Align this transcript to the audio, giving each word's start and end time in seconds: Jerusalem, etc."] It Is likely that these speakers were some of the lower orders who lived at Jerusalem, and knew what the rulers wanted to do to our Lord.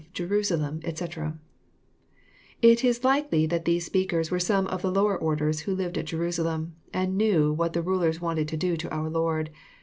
Jerusalem, 0.13 0.79
etc."] 0.83 1.37
It 2.59 2.83
Is 2.83 3.03
likely 3.03 3.45
that 3.45 3.65
these 3.65 3.85
speakers 3.85 4.31
were 4.31 4.39
some 4.39 4.65
of 4.65 4.81
the 4.81 4.91
lower 4.91 5.15
orders 5.15 5.59
who 5.59 5.75
lived 5.75 5.95
at 5.95 6.05
Jerusalem, 6.05 6.73
and 6.91 7.15
knew 7.19 7.53
what 7.53 7.73
the 7.73 7.83
rulers 7.83 8.19
wanted 8.19 8.47
to 8.47 8.57
do 8.57 8.75
to 8.77 8.89
our 8.91 9.11
Lord. 9.11 9.51